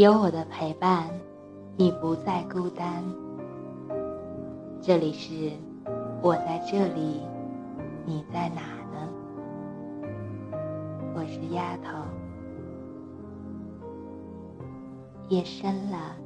[0.00, 1.10] 有我的陪伴，
[1.76, 3.04] 你不再孤单。
[4.80, 5.52] 这里是
[6.22, 7.20] 我在这里，
[8.06, 8.62] 你在哪
[8.94, 9.06] 呢？
[11.14, 11.98] 我是丫头。
[15.28, 16.16] 夜深了，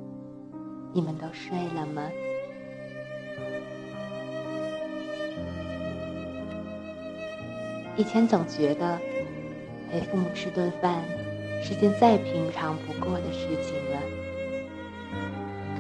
[0.93, 2.09] 你们都睡了吗？
[7.97, 9.01] 以前总觉得
[9.91, 11.03] 陪父母吃顿饭
[11.67, 13.99] 是件再平常不过的事情了。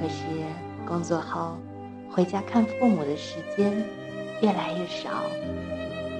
[0.01, 0.25] 可是
[0.87, 1.59] 工作后
[2.11, 3.71] 回家看父母的时间
[4.41, 5.11] 越来越少，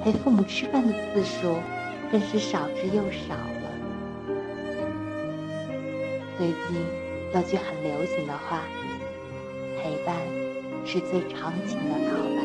[0.03, 1.57] 陪父母吃饭的次数
[2.13, 3.71] 更是少之又少了。
[6.37, 6.77] 最近
[7.33, 8.65] 有句很流行的话
[9.83, 10.15] ：“陪伴
[10.85, 12.45] 是最长情的告白。”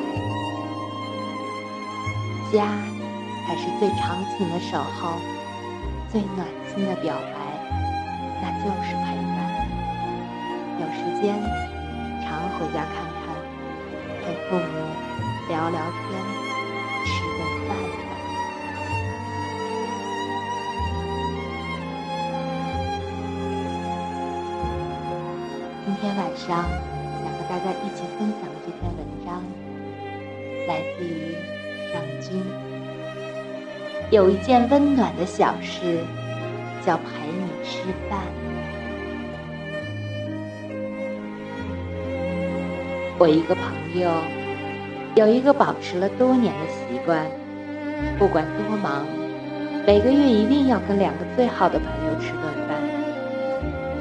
[2.56, 2.66] 家。
[3.48, 5.18] 才是最长情的守候，
[6.12, 6.46] 最暖
[6.80, 7.36] 心的表白，
[8.42, 9.38] 那就是陪伴。
[10.80, 11.36] 有时间，
[12.24, 13.36] 常回家看看，
[14.24, 14.64] 陪父母
[15.50, 16.08] 聊聊天，
[17.04, 17.76] 吃顿饭。
[25.86, 26.48] 今天晚上
[27.20, 29.44] 想和大家一起分享的这篇文章，
[30.66, 31.36] 来自于
[31.92, 32.42] 尚君。
[34.12, 36.06] 有一件温暖的小事，
[36.86, 38.20] 叫陪你吃饭。
[43.18, 44.10] 我一个朋友
[45.16, 47.26] 有一个保持了多年的习惯，
[48.18, 49.06] 不管多忙，
[49.86, 52.78] 每个月一定要跟两个最好的朋友吃顿饭。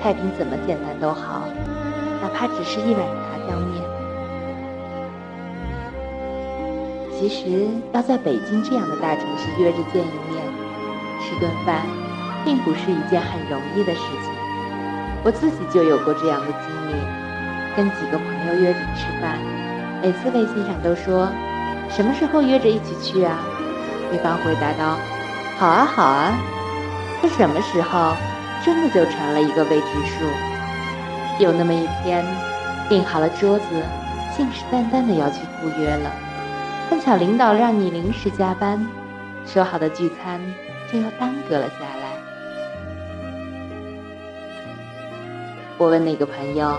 [0.01, 1.43] 菜品怎么简单都好，
[2.23, 3.83] 哪怕只是一碗炸酱面。
[7.19, 10.41] 其实要在北京这样的大城市约着见一面，
[11.21, 11.83] 吃顿饭，
[12.45, 14.33] 并不是一件很容易的事情。
[15.25, 16.95] 我自己就有过这样的经历，
[17.77, 19.39] 跟几个朋友约着吃饭，
[20.03, 21.29] 每次微信上都说
[21.89, 23.39] 什么时候约着一起去啊？
[24.11, 24.97] 对方回答道
[25.59, 26.33] ：“好啊，好啊。”
[27.21, 28.15] 可什么时候，
[28.65, 30.25] 真的就成了一个未知数。
[31.43, 32.25] 有那么一天，
[32.89, 33.65] 订好了桌子，
[34.35, 36.11] 信誓旦旦的要去赴约了。
[36.89, 38.87] 碰巧领导让你临时加班，
[39.45, 40.41] 说好的聚餐
[40.91, 42.08] 就又耽搁了下来。
[45.79, 46.77] 我问那个朋友：“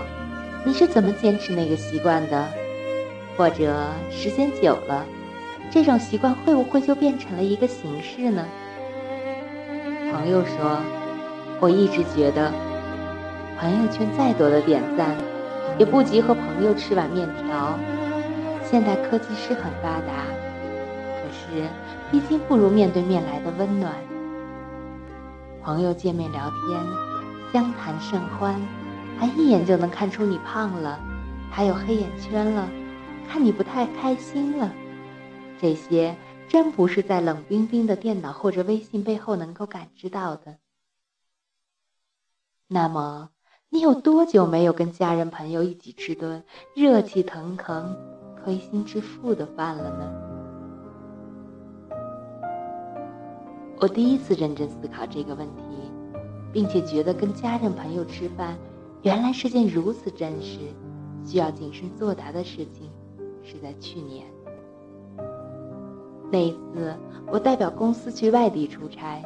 [0.62, 2.46] 你是怎么坚持那个习惯的？
[3.34, 3.74] 或者
[4.10, 5.06] 时间久了，
[5.70, 8.44] 这种习惯会不会就变成了一个形式呢？”
[10.12, 10.78] 朋友说
[11.60, 12.52] ：“我一直觉得，
[13.58, 15.16] 朋友圈再多的点赞，
[15.78, 17.78] 也不及和朋友吃碗面条。”
[18.70, 20.12] 现代科技是很发达，
[21.16, 21.66] 可是
[22.10, 23.94] 毕竟不如面对面来的温暖。
[25.62, 26.80] 朋友见面聊天，
[27.52, 28.54] 相谈甚欢，
[29.20, 30.98] 他一眼就能看出你胖了，
[31.50, 32.66] 还有黑眼圈了，
[33.28, 34.72] 看你不太开心了。
[35.60, 36.16] 这些
[36.48, 40.56] 真不是在冷冰冰的电脑或者微信背后能够感知到的。
[42.66, 43.28] 那么，
[43.68, 46.42] 你有多久没有跟家人朋友一起吃顿
[46.74, 47.94] 热气腾腾？
[48.42, 50.10] 推心置腹的饭了呢。
[53.78, 55.62] 我第一次认真思考这个问题，
[56.50, 58.56] 并且觉得跟家人朋友吃饭
[59.02, 60.58] 原来是件如此真实、
[61.24, 62.90] 需要谨慎作答的事情，
[63.42, 64.26] 是在去年。
[66.30, 66.94] 那一次，
[67.26, 69.22] 我代表公司去外地出差，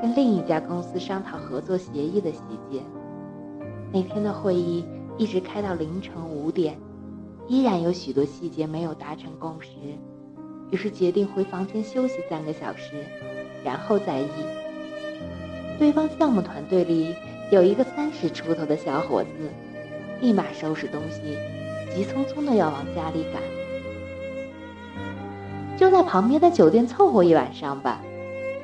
[0.00, 2.82] 跟另一家公司商讨合作协议的细节。
[3.92, 4.84] 那天的会议
[5.18, 6.76] 一直开到凌晨五点。
[7.46, 9.70] 依然有许多细节没有达成共识，
[10.70, 12.94] 于是决定回房间休息三个小时，
[13.64, 14.28] 然后再议。
[15.76, 17.12] 对方项目团队里
[17.50, 19.28] 有一个三十出头的小伙子，
[20.20, 21.36] 立马收拾东西，
[21.94, 23.42] 急匆匆的要往家里赶。
[25.76, 28.00] 就在旁边的酒店凑合一晚上吧，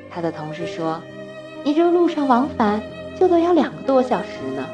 [0.09, 1.01] 他的同事说
[1.65, 2.81] ：“你这路上往返
[3.19, 4.65] 就得要两个多小时呢。”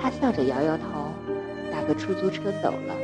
[0.00, 0.84] 他笑着摇摇头。
[1.72, 2.94] 打个出租车走了，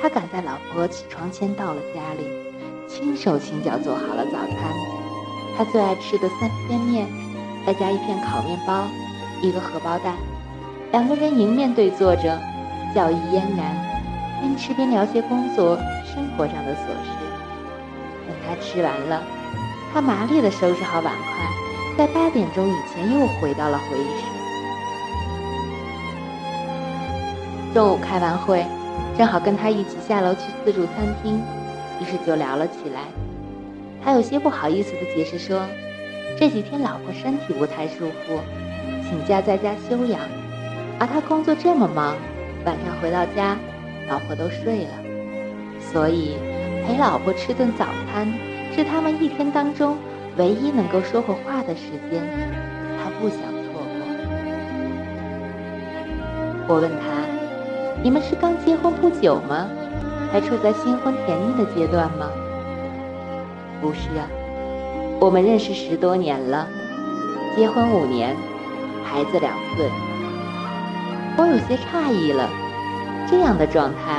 [0.00, 2.26] 他赶在老婆起床前到了家里，
[2.88, 4.74] 轻手轻脚做好了早餐，
[5.56, 7.06] 他最爱吃的三鲜面，
[7.66, 8.84] 再加一片烤面包，
[9.42, 10.14] 一个荷包蛋，
[10.92, 12.38] 两个人迎面对坐着，
[12.94, 13.76] 笑意嫣然，
[14.40, 17.10] 边吃边聊些工作生活上的琐事。
[18.28, 19.20] 等他吃完了，
[19.92, 24.24] 他麻利地收拾好碗筷，在八点钟以前又回到了会议室。
[27.74, 28.64] 中午开完会，
[29.18, 31.42] 正好跟他一起下楼去自助餐厅，
[32.00, 33.00] 于是就聊了起来。
[34.04, 35.66] 他有些不好意思的解释说
[36.38, 38.38] ：“这几天老婆身体不太舒服，
[39.08, 40.20] 请假在家休养，
[41.00, 42.14] 而他工作这么忙，
[42.66, 43.56] 晚上回到家，
[44.06, 44.90] 老婆都睡了，
[45.80, 46.36] 所以
[46.86, 48.30] 陪老婆吃顿早餐
[48.74, 49.96] 是他们一天当中
[50.36, 52.20] 唯一能够说会话的时间，
[53.02, 54.04] 他不想错过。
[56.68, 57.24] 我问他
[58.04, 59.66] ：“你们是刚结婚不久吗？
[60.30, 62.28] 还处在新婚甜蜜的阶段吗
[63.80, 64.28] ？”“不是啊。”
[65.18, 66.68] 我们认识十多年了，
[67.56, 68.36] 结婚五年，
[69.02, 69.90] 孩子两岁。
[71.38, 72.46] 我有些诧异了，
[73.26, 74.12] 这样的状态，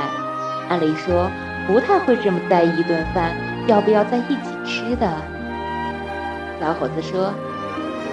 [0.68, 1.30] 按理说
[1.68, 3.32] 不太会这么在意一顿饭
[3.68, 5.08] 要不要在一起吃的。
[6.60, 7.32] 小伙子说，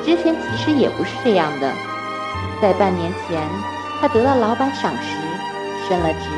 [0.06, 1.72] 之前其实也不是这样的，
[2.62, 3.42] 在半年前，
[4.00, 6.30] 他得到老板赏识，升了职，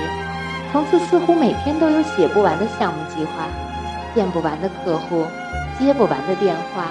[0.71, 3.31] 从此似乎每天都有写不完的项目计划，
[4.15, 5.25] 见不完的客户。
[5.79, 6.87] 接不完的电话，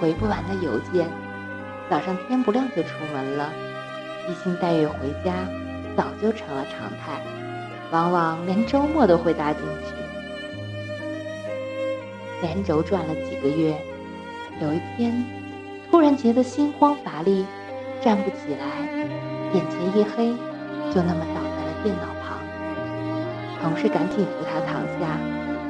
[0.00, 1.06] 回不完的邮件，
[1.90, 3.52] 早上天不亮就出门了，
[4.26, 5.32] 披星戴月回家，
[5.94, 7.20] 早就成了常态，
[7.90, 9.94] 往往连周末都会搭进去。
[12.40, 13.76] 连轴转了几个月，
[14.60, 15.24] 有一天，
[15.90, 17.46] 突然觉得心慌乏力，
[18.00, 18.64] 站不起来，
[19.52, 20.32] 眼前一黑，
[20.92, 22.38] 就那么倒在了电脑旁。
[23.62, 25.18] 同事赶紧扶他躺下，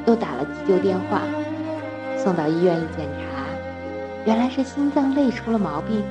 [0.07, 1.21] 又打了急救电话。
[2.25, 3.44] 送到医院一检查，
[4.25, 6.03] 原来是心脏累出了毛病，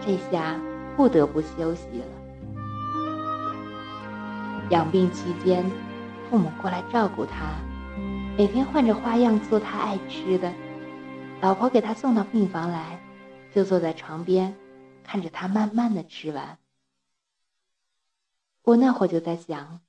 [0.00, 0.56] 这下
[0.96, 2.06] 不得不休息了。
[4.70, 5.68] 养病期间，
[6.30, 7.56] 父母过来照顾他，
[8.38, 10.52] 每天换着花样做他爱吃的。
[11.40, 13.00] 老婆给他送到病房来，
[13.52, 14.54] 就坐在床边，
[15.02, 16.58] 看着他慢慢的吃完。
[18.62, 19.80] 我那会就在想，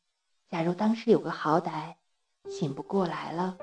[0.49, 1.93] 假如当时有个好歹，
[2.49, 3.55] 醒不过来了。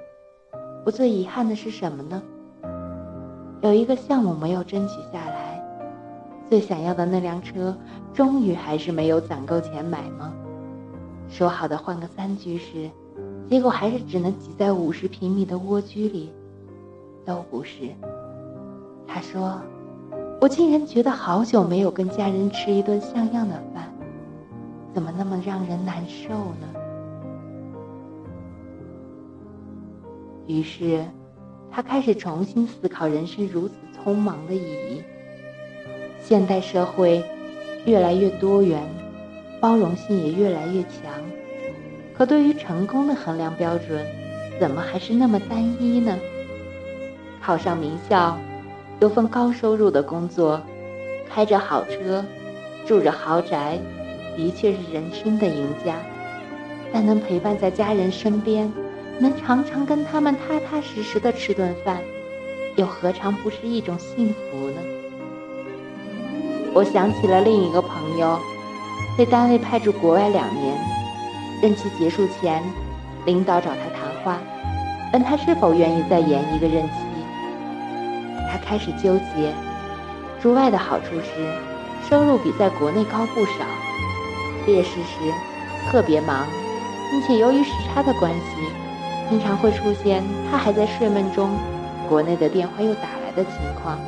[0.85, 2.23] 我最遗憾的是什么呢？
[3.61, 5.63] 有一个项目没有争取下来，
[6.51, 7.77] 最想要的那辆车，
[8.13, 10.33] 终于还是没有攒够钱买吗？
[11.29, 12.91] 说好的换个三居室，
[13.49, 16.33] 结果还是只能挤在五十平米的蜗居里，
[17.25, 17.91] 都不是。
[19.07, 19.61] 他说
[20.43, 23.85] ：“我竟然觉得好久没有跟家人吃一顿像样的饭，
[24.93, 26.69] 怎么那么让人难受呢？”
[30.47, 31.05] 于是，
[31.71, 35.03] 他开始重新思考人生如此匆忙的意义。
[36.21, 37.23] 现代社会
[37.85, 38.83] 越来越多元，
[39.61, 41.13] 包容性也越来越强，
[42.15, 44.05] 可对于成功的衡量标准，
[44.61, 46.19] 怎么还是那么单一呢？
[47.41, 48.37] 考上名校，
[49.01, 50.61] 有份高收入的工作，
[51.29, 52.25] 开着好车，
[52.87, 53.79] 住着豪宅，
[54.37, 55.97] 的确是人生的赢家。
[56.93, 58.71] 但能陪伴在家人身边。
[59.23, 61.99] 能常常跟他们踏踏实实的吃顿饭，
[62.75, 64.81] 又何尝不是一种幸福呢？
[66.75, 68.37] 我想起了另一个朋友，
[69.17, 70.77] 被单位派驻国外两年，
[71.63, 72.61] 任期结束前，
[73.25, 74.41] 领导找他谈话，
[75.13, 76.95] 问他是否愿意再延一个任期。
[78.51, 79.55] 他开始纠结，
[80.43, 83.53] 驻外的好处是收入比在国内高不少，
[84.67, 86.45] 劣势是特别忙，
[87.13, 88.82] 并且由于时差的关系。
[89.33, 91.49] 经常会出现他还在睡梦中，
[92.07, 93.99] 国内的电话又打来的情况。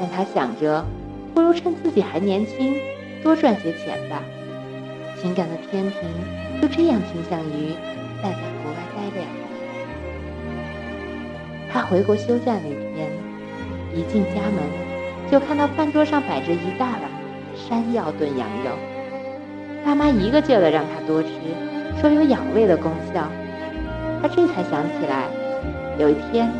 [0.00, 0.82] 但他想着，
[1.34, 2.74] 不如趁自己还年轻，
[3.22, 4.22] 多赚些钱吧。
[5.20, 6.00] 情感的天平
[6.58, 7.74] 就这样倾向于
[8.22, 9.44] 待在国外待两年。
[11.70, 13.10] 他回国休假那天，
[13.94, 17.02] 一进家门就看到饭桌上摆着一大碗
[17.54, 18.70] 山药炖羊肉。
[19.84, 21.28] 爸妈一个劲儿的让他多吃，
[22.00, 23.30] 说有养胃的功效。
[24.22, 25.28] 他这才想起来，
[25.98, 26.50] 有一天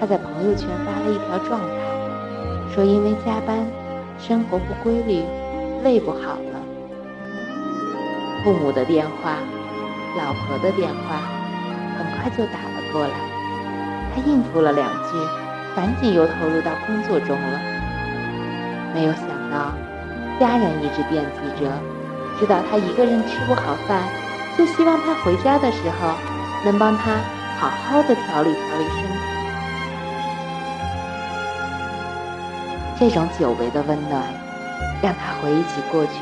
[0.00, 3.66] 他在朋友圈发了一条状态，说因为加班、
[4.18, 5.22] 生活不规律、
[5.84, 6.60] 胃不好了。
[8.42, 9.36] 父母的电话、
[10.16, 11.20] 老婆的电话
[11.98, 13.14] 很快就打了过来，
[14.14, 15.16] 他应付了两句，
[15.76, 17.60] 赶紧又投入到工作中了。
[18.94, 19.72] 没有想到，
[20.40, 21.70] 家人一直惦记着，
[22.40, 24.02] 知道他一个人吃不好饭，
[24.56, 26.31] 就希望他回家的时候。
[26.64, 27.16] 能帮他
[27.58, 29.18] 好好的调理调理身体，
[32.98, 34.22] 这种久违的温暖，
[35.02, 36.12] 让他回忆起过去。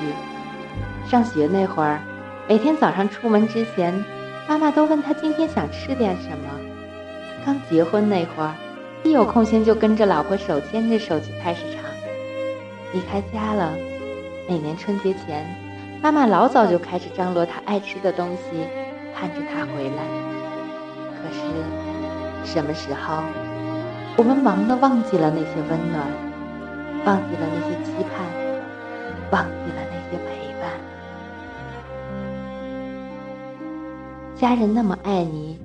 [1.06, 2.00] 上学那会儿，
[2.48, 3.92] 每天早上出门之前，
[4.48, 6.48] 妈妈都问他今天想吃点什么。
[7.44, 8.54] 刚结婚那会儿，
[9.02, 11.84] 一有空闲就跟着老婆手牵着手去菜市场。
[12.92, 13.74] 离开家了，
[14.48, 15.44] 每年春节前，
[16.02, 18.66] 妈妈老早就开始张罗他爱吃的东西，
[19.14, 20.29] 盼着他回来。
[21.22, 21.40] 可是，
[22.44, 23.22] 什么时候
[24.16, 26.06] 我们忙得忘记了那些温暖，
[27.04, 28.26] 忘记了那些期盼，
[29.30, 30.70] 忘记了那些陪伴。
[34.34, 35.58] 家人那么爱你，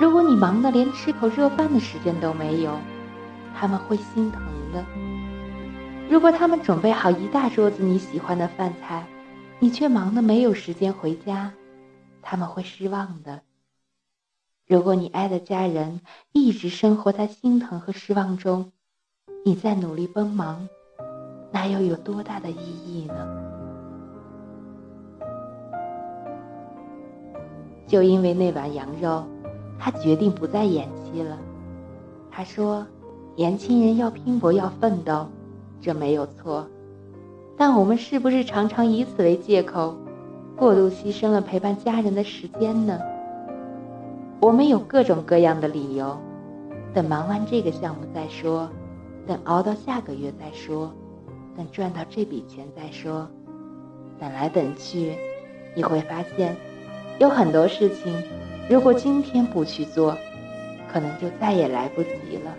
[0.00, 2.78] 如果你忙得连吃口热饭的时间都没有，
[3.58, 4.42] 他们会心疼
[4.72, 4.84] 的。
[6.08, 9.04] 如果他们准备好一大桌子你喜欢的饭菜，
[9.58, 11.52] 你却忙得没有时间回家，
[12.22, 13.40] 他们会失望的。
[14.70, 16.00] 如果你爱的家人
[16.30, 18.70] 一直生活在心疼和失望中，
[19.44, 20.68] 你在努力奔忙，
[21.50, 22.54] 那又有多大的意
[22.86, 23.26] 义呢？
[27.88, 29.24] 就因为那碗羊肉，
[29.76, 31.36] 他决定不再演戏了。
[32.30, 32.86] 他说
[33.34, 35.26] ：“年轻人要拼搏，要奋斗。”
[35.82, 36.64] 这没有错，
[37.56, 39.96] 但我们是不是常常以此为借口，
[40.56, 43.00] 过度牺牲了陪伴家人的时间呢？
[44.40, 46.18] 我们有各种各样的理由，
[46.94, 48.70] 等忙完这个项目再说，
[49.26, 50.90] 等熬到下个月再说，
[51.54, 53.28] 等赚到这笔钱再说，
[54.18, 55.14] 等来等去，
[55.74, 56.56] 你会发现，
[57.18, 58.14] 有很多事情，
[58.66, 60.16] 如果今天不去做，
[60.90, 62.54] 可能就再也来不及了。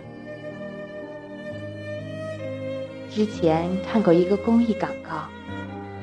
[3.10, 5.26] 之前看过一个公益广告，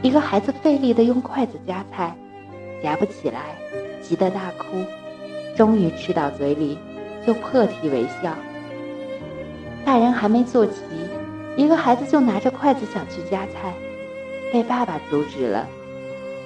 [0.02, 2.14] 一个孩子费力的用筷子夹菜，
[2.84, 3.56] 夹不起来，
[4.02, 4.84] 急得大哭，
[5.60, 6.78] 终于吃到嘴里，
[7.28, 8.34] 就破涕为笑。
[9.84, 10.74] 大人还没坐齐，
[11.58, 13.74] 一个孩子就拿着筷子想去夹菜，
[14.54, 15.68] 被爸爸阻止了，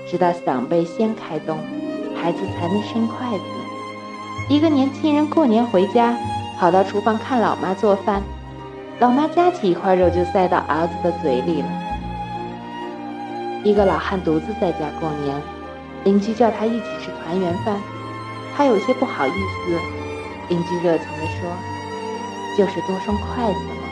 [0.10, 1.60] 直到嗓贝先开动，
[2.16, 3.44] 孩子才能伸筷子。
[4.50, 6.18] 一个年轻人过年回家，
[6.58, 8.20] 跑到厨房看老妈做饭。
[9.00, 11.68] 老妈夹起一块肉就塞到儿子的嘴里了。
[13.64, 15.40] 一个老汉独自在家过年，
[16.04, 17.78] 邻居叫他一起吃团圆饭，
[18.56, 19.80] 他有些不好意思。
[20.50, 21.50] 邻居热情地说
[22.58, 23.84] ：“就是多双筷子嘛。”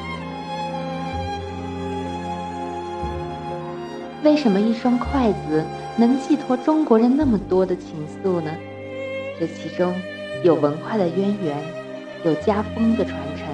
[4.24, 5.66] 为什么一双筷子
[5.96, 8.52] 能寄托中国人那么多的情愫呢？
[9.40, 9.96] 这其中
[10.44, 11.58] 有文化的渊源，
[12.24, 13.48] 有家风的传承。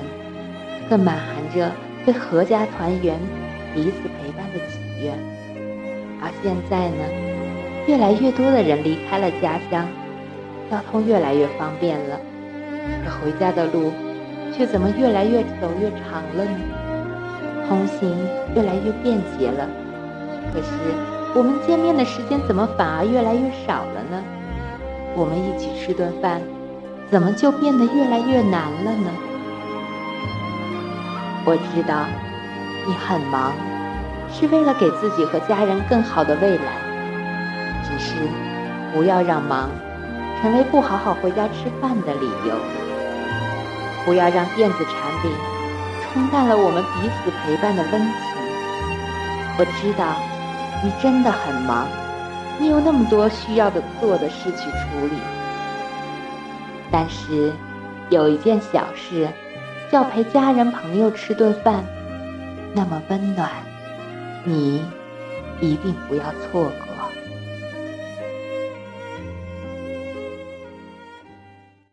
[0.89, 1.71] 更满含着
[2.05, 3.19] 对阖家团圆、
[3.73, 5.13] 彼此陪伴的喜悦。
[6.21, 7.03] 而现在呢，
[7.87, 9.87] 越来越多的人离开了家乡，
[10.69, 12.19] 交通越来越方便了，
[13.05, 13.91] 可回家的路
[14.53, 16.59] 却怎么越来越走越长了呢？
[17.67, 18.15] 通行
[18.55, 19.67] 越来越便捷了，
[20.53, 20.67] 可是
[21.35, 24.23] 我们见面的时间怎么反而越来越少了呢？
[25.15, 26.41] 我们一起吃顿饭，
[27.09, 29.11] 怎么就变得越来越难了呢？
[31.45, 32.05] 我知道
[32.85, 33.53] 你很忙，
[34.31, 36.87] 是为了给自己和家人更好的未来。
[37.83, 38.15] 只是
[38.93, 39.69] 不要让忙
[40.41, 42.55] 成为不好好回家吃饭的理由，
[44.05, 45.31] 不要让电子产品
[46.03, 48.11] 冲淡了我们彼此陪伴的温情。
[49.57, 50.15] 我知道
[50.83, 51.87] 你真的很忙，
[52.59, 55.17] 你有那么多需要的做的事去处理。
[56.91, 57.51] 但是
[58.09, 59.27] 有一件小事。
[59.89, 61.81] 要陪家人朋友吃顿饭，
[62.73, 63.49] 那么温暖，
[64.43, 64.85] 你
[65.61, 66.86] 一定不要错过。